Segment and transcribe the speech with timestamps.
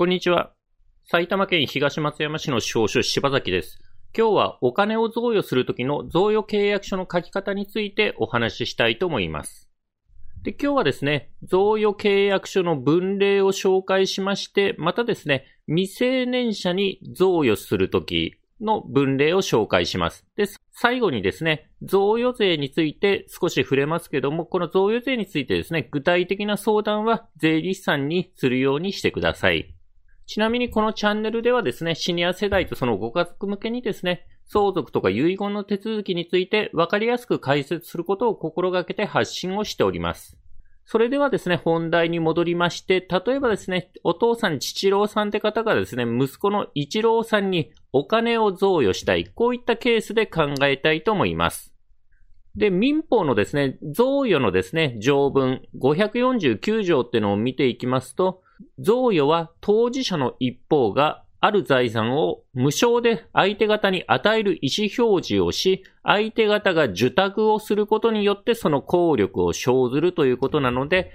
[0.00, 0.54] こんにちは。
[1.04, 3.82] 埼玉県東松山市の司法書柴崎です。
[4.16, 9.68] 今日はお金を贈与するときの贈与契約書の書き方についてお話ししたいと思います。
[10.42, 20.24] で、今日はですね、贈与契約書の分類を紹介しまして、またですね、未成年者に贈与するときの分類を紹介します。
[20.34, 29.74] で、最後にですね、贈与税について少し触れますけども、この贈与税についてですね、具体的な相談は税理士さんにするようにしてください。
[30.30, 40.36] ちなみにこのチャンネルではですね、シニア世代とそのご家族向けにですね、相続とか遺言の手続きについて分かりやすく解説することを心がけて発信をしております。
[40.84, 51.74] それではですね、本題に戻りまして、例えばですね、お父さん、父郎さんって方がですね、息子の一郎さんにお金を贈与したい、こういったケースで考えたいと思います。
[52.54, 58.44] で、民法のですね、贈与のですね、条文549条っていうのを見ていきますと、
[58.78, 71.12] 贈与は当事者の一方がある財産を無償で相手方に与える意思表示をし、相手方が受託をすることによってその効力を生ずるということなので、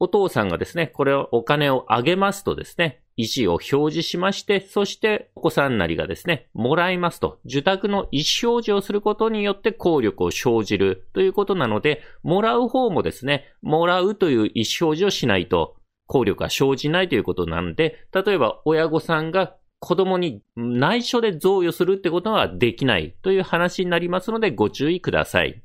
[0.00, 15.77] お父さんがですね、これをお金をあげますとですね、意思を表示しまして、そしてお子さんなりがですね、もらいますと、受託の意思表示をすることによって効力を生じるということなので、もらう方もですね、もらうという意思表示をしないと、
[16.08, 25.62] 効力が生じないということなんで、例えば親御さんが子供に内緒で贈与するってことはできないという話になりますのでご注意ください。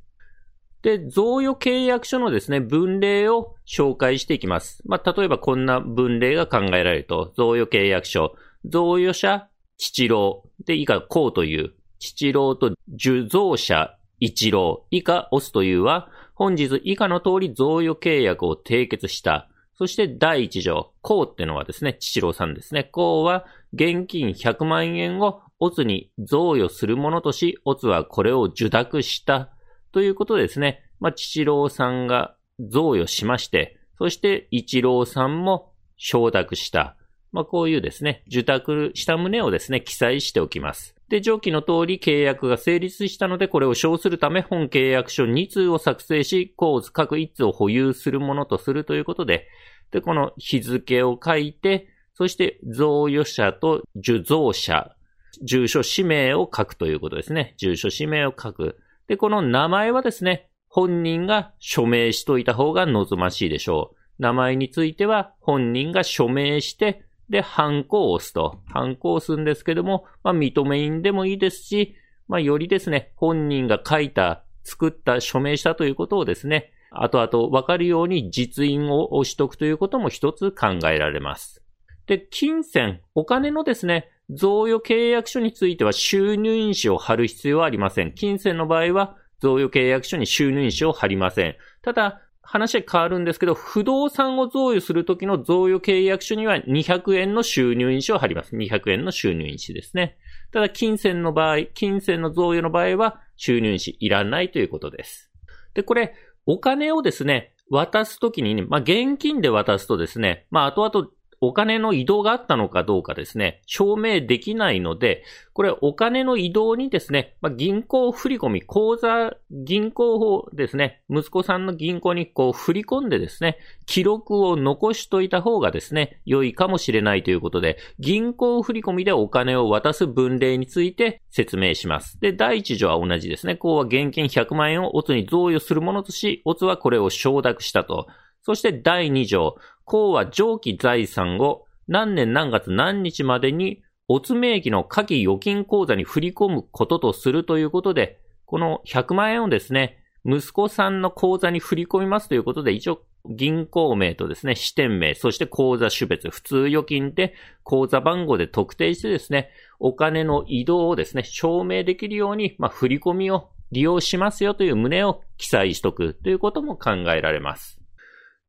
[0.84, 4.84] で、贈与契約書のですね、分類を紹介していきます。
[4.86, 19.48] まあ、例えばこんな分類が考えられると、贈与契約書、贈与者、父郎、で、以下、こうという、父郎と受贈者、一郎、以下、オスというは、本日以下の通り贈与契約を締結した。
[19.76, 22.84] そして第一条、こうってのはですね、父郎さんですね。
[22.84, 29.50] こうは現金100万円をオツに贈与するものとし、オツはこれを受託した
[29.92, 30.84] ということですね。
[31.00, 36.96] まあ、父郎さんが贈与しまして、そして一郎さんも承諾した。
[37.34, 40.96] まあ、こういうですね、受託した旨をですね、記載しておきます。
[41.10, 49.48] で、上記の通り契約が成立したので、これを証するため本契約書2通を作成し、構図各1通を保有するものとするということで、
[49.92, 54.96] で、この日付を書いて、そして贈与者と受贈者、
[55.44, 57.56] 住所氏名を書くということですね。
[57.58, 58.78] 住所氏名を書く。
[59.08, 63.98] で、この名前はですね、本人が署名しといた方が望ましいでしょう。
[64.20, 68.60] 名前については本人が署名して、で、ハンコを押すと。
[68.68, 71.96] ハンコを押すんですけども、まあ、認め印でもいいですし、
[72.28, 81.64] まあ、よりですね、本人が書いた、作った、署名したということをですね、後々わかるように実印を押しとくということも一つ考えられます。
[82.06, 88.14] で、金銭、お金のですね、贈与契約書については収入印紙を貼る必要はありません。
[88.14, 91.56] 金銭の場合は贈与契約書に収入印紙を貼りません。
[91.82, 98.56] ただ、話は変わるんですけど、不動産を贈与するときの贈与契約書には200円の収入印紙を貼ります。
[98.56, 100.18] 200円の収入印紙ですね。
[100.52, 105.32] ただ、金銭の場合、金銭の贈与の場合は収入印紙いらないということです。
[105.74, 106.14] で、これ、
[106.46, 111.08] お金をですね、渡すときにね、まあ、現金で渡すとですね、まあ、後々
[111.46, 132.18] お金の移動があったのかどうかですね、証明できないので、これお金の移動にですね、まあ、銀行振込、口座、銀行法ですね、息子さんの銀行にこう振り込んでですね、記録を残しといた方がですね、良いかもしれないということで、銀行振込でお金を渡す分類について説明します。
[132.22, 133.58] で、第一条は同じですね。
[133.58, 138.08] こうは現金100万円をオツに贈与するものとし、オツはこれを承諾したと。
[138.44, 157.34] そして第2条、公は上記財産を何年何月何日までに、おつ名義の下記預金口座に振り込むこととするということで、この100万円をですね、息子さんの口座に振り込みますということで、一応銀行名とですね、支店名、そして口座種別、普通預金で
[157.64, 159.50] 口座番号で特定してですね、
[159.80, 167.83] お金の移動をですね、証明できるように、まあ、振り込みを利用しますよという旨を記載しとくということも考えられます。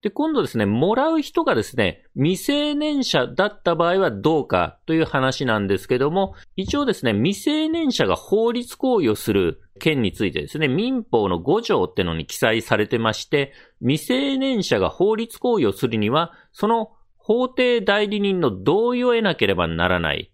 [0.04, 20.30] で、今度ですね、もらう人がですね、未成年者だった場合はどうかという話なんですけども、一応ですね、未成年者が法律行為をする件についてですね、民法の5条ってのに記載されてまして、未成年者が法律行為をするには、その法定代理人の同意を得なければならない。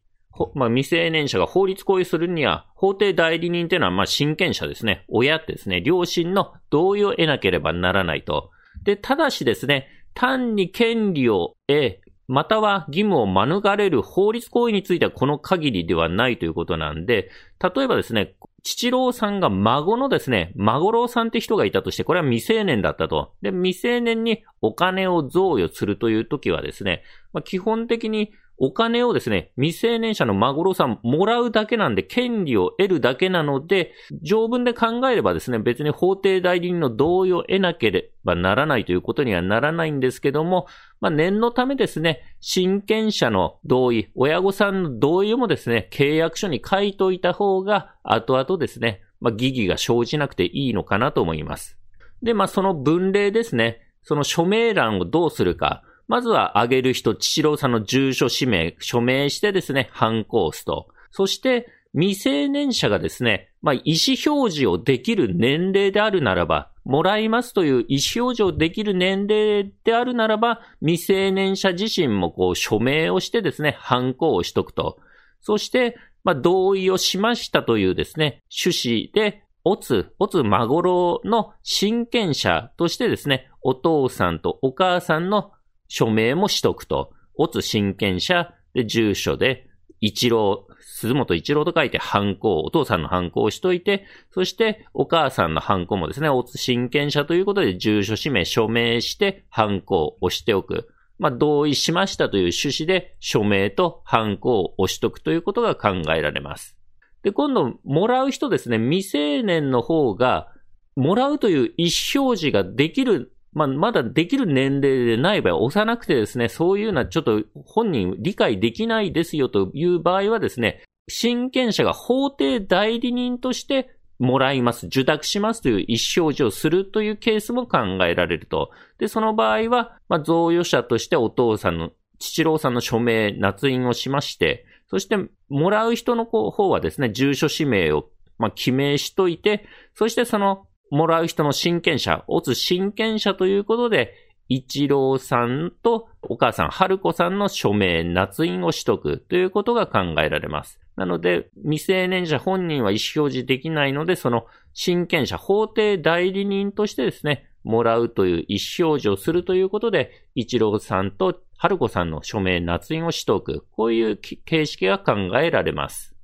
[0.56, 5.04] まあ、未成年者が法律行為するには、法定代理人っていうのは、まあ、親権者ですね。
[5.06, 8.50] 親ってですね、両親の同意を得なければならないと。
[8.82, 17.30] で、ただしですね、単に権利を得、または義務を免れる法律行為についてはこの限りではないということなんで、
[17.60, 23.32] 例えばですね、父郎さんが孫のですね、孫郎さんって人がいたとして、これは未成年だったと。
[23.42, 27.02] で、未成年にお金を贈与するという時はですね、
[27.32, 40.66] まあ、基本的にお金をですね、未成年者の孫郎さんもらうだけなんで、権利を得るだけなので、条文で考えればですね、別に法定代理人の同意を得なければならないということにはならないんですけども、
[41.00, 51.78] まあ、念のためですね、親権者の同意、親御さんの同意もですね、契約書に書いといた方が、後々ですね、まあ、疑義が生じなくていいのかなと思います。
[52.22, 60.88] で、まあ、その分類ですね、その署名欄をどうするか、まずは挙げる人、父郎さんの住所、氏名、署名してですね、反抗すと。
[61.12, 74.98] そして、未成年者がですね、まあ、意思表示をできる年齢であるならば、もらいますという意思表示をできる年齢であるならば、未成年者自身もこう署名をしてですね、反抗をしとくと。
[75.40, 85.52] そして、まあ、同意をしましたというですね、趣旨で、おつ、おつ孫郎の親権者としてですね、お父さんとお母さんの
[85.90, 89.68] 署名もしとくと、おつ親権者で住所で、
[90.00, 100.88] 一郎、鈴本一郎と書いて犯行、お父さんの犯行をしといて、そしてお母さんの犯行もですね、おつ親権者ということで住所氏名署名して犯行を押しておく。
[101.18, 106.76] まあ、同意しましたという趣旨で署名と犯行を押しとくということが考えられます。
[107.24, 110.52] で、今度、もらう人ですね、未成年の方が、
[110.94, 128.70] もらうという意思表示ができるまあ、まだできる年齢でない場合、幼くてですね、そういうのはちょっと本人理解できないですよという場合はですね、親権者が法定代理人としてもらいます、受託しますという意思表示をするというケースも考えられると。
[128.98, 135.16] で、その場合は、まあ、贈与者としてお父さんの、父郎さんの署名、捺印をしまして、そして、
[135.48, 144.14] もらう人の方はですね、住所氏名を、まあ、記名しといて、そしてそのもらう人の親権者、おつ親権者ということで、
[144.48, 150.80] 一郎さんとお母さん、春子さんの署名、捺印を取得ということが考えられます。
[150.96, 163.64] なので、未成年者本人は意思表示できないので、その親権者、法定代理人としてですね、もらうという意思表示をするということで、一郎さんと春子さんの署名、捺印を取得。
[163.70, 166.16] こういう形式が考えられます。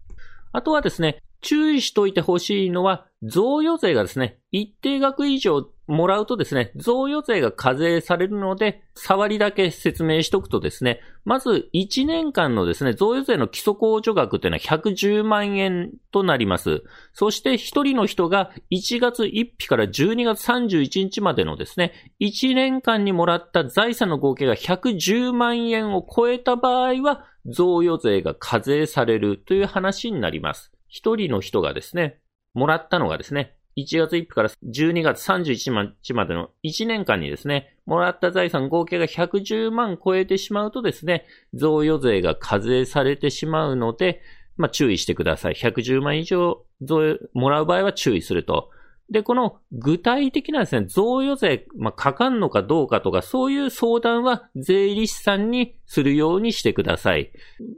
[0.53, 16.83] あとはですね、注意しといてほしいのは、贈与税がですね、一定額以上もらうとですね、贈与税が課税されるので、触りだけ説明しとくとですね、まず1年間のですね、贈与税の基礎控除額っていうのは110万円となります。
[17.13, 30.73] そして1人の人が1月1日から12月31日までのですね、1年間にもらった財産の合計が110万円を超えた場合は、贈与税が課税されるという話になります。
[30.89, 32.21] 一人の人がですね、
[32.55, 44.23] もらったのがですね、1月1日から12月31日までの1年間にですね、もらった財産合計が110万超えてしまうとですね、贈与税が課税されてしまうので、
[44.57, 45.55] まあ注意してください。
[45.55, 48.71] 110万以上贈与もらう場合は注意すると。
[49.11, 57.31] で、この具体的なですね、贈与税、まあ、かかんのかどうかとか、そういう相談は税理士さんにするようにしてください。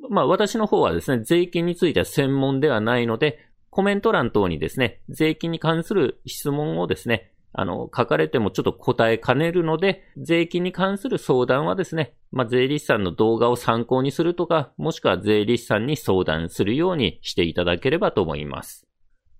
[0.08, 3.38] まあ、私の方はですね、税金については専門ではないので、
[3.70, 18.87] コメント欄等にですね、税金に関する質問をですね、あの、書かれてもちょっと答えかねるので、税金に関する相談はですね、まあ、税理士さんの動画を参考にするとか、もしくは税理士さんに相談するようにしていただければと思います。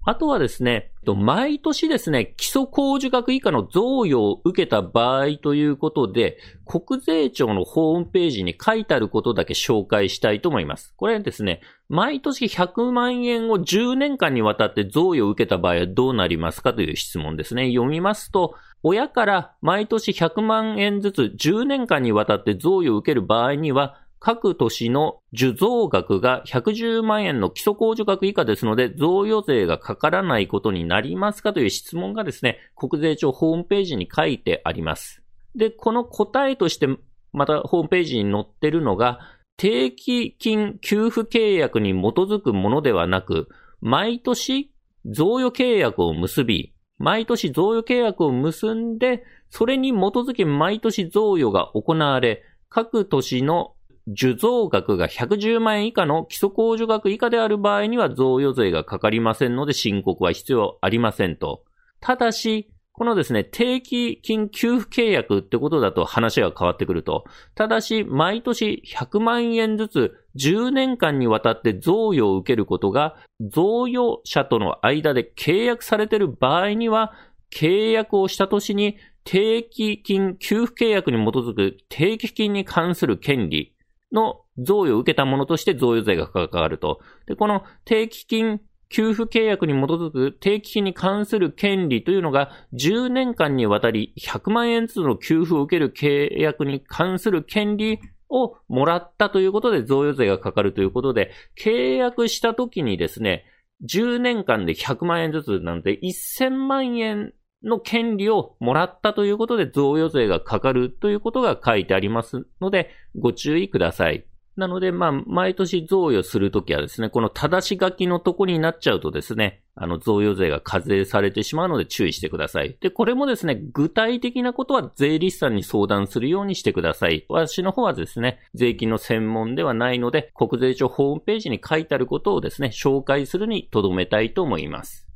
[0.09, 10.95] あとはですね、毎年ですね、基礎控除額以下の贈与を受けた場合ということで、国税庁のホームページに書いてあることだけ紹介したいと思います。
[10.97, 11.61] これですね、
[11.91, 17.69] 毎年100万円を10年間にわたって贈与を受けた場合はどうなりますかという質問ですね。
[17.69, 35.23] 読みますと、親から毎年100万円ずつ10年間にわたって贈与を受ける場合には、各年の受贈額が110万円の基礎控除額以下ですので、贈与税がかからないことになりますかという質問がですね、国税庁ホームページに書いてあります。
[35.55, 36.89] で、この答えとして、
[37.33, 39.21] またホームページに載ってるのが、
[39.57, 43.49] 定期金給付契約に基づくものではなく、
[43.81, 44.73] 毎年
[45.05, 53.75] 贈与契約を結び、毎年贈与契約を結んで、それに基づき毎年贈与が行われ、各年の
[54.11, 61.65] 受贈額が110万円以下の基礎控除額以下である場合には贈与税がかかりませんので申告は必要ありませんと。
[62.01, 67.25] ただし、このですね、定期金給付契約ってことだと話が変わってくると。
[67.55, 77.13] ただし、毎年100万円ずつ10年間にわたって贈与を受けることが、贈与者との間で契約されている場合には、
[77.55, 83.75] 契約をした年に定期金給付契約に基づく定期金に関する権利
[84.13, 87.01] の贈与を受けたものとして贈与税がかかると。
[87.27, 98.01] で、この定期金給付契約に基づく定期金に関する権利というのが10年間にわたり100万円ずつの給付を受ける契約に関する権利
[98.31, 103.45] をもらったということで贈与税がかかるということで、契約した時にですね、
[103.89, 107.33] 10年間で100万円ずつなんで1000万円
[107.65, 114.25] の権利をもらったということで贈与税がかかるということが書いてありますのでご注意ください。
[114.59, 122.77] なので、まあ、毎年贈与するときはですね、この正し書きのとこになっちゃうとですね、あの、贈与税が課税されてしまうので注意してください。
[122.81, 127.25] で、これもですね、具体的なことは税理士さんに相談するようにしてください。
[127.29, 135.08] 私の方はですね、税金の専門ではないので、国税庁ホームページに書いてあることをですね、紹介するに留めたいと思います。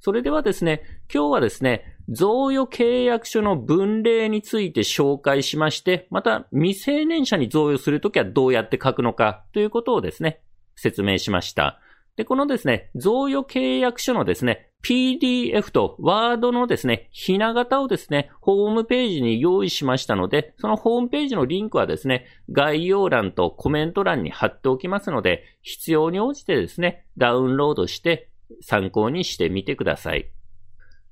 [0.00, 10.40] それではですね、今日はですね、贈与契約書の分類について紹介しまして、また未成年者に贈与するときはどうやって書くのかということをですね、
[10.76, 11.80] 説明しました。
[12.16, 30.30] で、このですね、贈与契約書のですね、PDF と Word のですね、ひな型をですね、ホームページに用意しましたので、そのホームページのリンクはですね、概要欄とコメント欄に貼っておきますので、必要に応じてですね、ダウンロードして参考にしてみてください。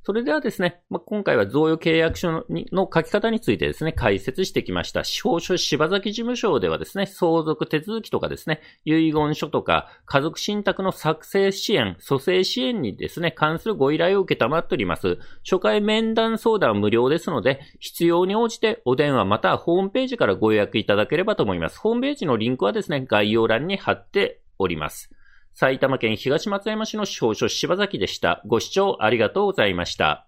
[0.07, 5.03] それではですね、まあ、今回は贈与契約書のの書き方についてですね、解説してきました。
[5.03, 15.19] 司法書柴崎事務所ではですね、相続手続きとかですね、遺言書とか、家族信託の作成支援、蘇生支援にですね、関するご依頼を受けたまっております。
[15.43, 21.81] 初回面談相談無料ですので、必要に応じてお電話またはホームページからご予約いただければと思います。
[21.81, 25.11] ホームページのリンクはですね、概要欄に貼っております。
[25.59, 28.43] 埼玉県東松山市の司法書柴崎でした。
[28.45, 30.27] ご視聴ありがとうございました。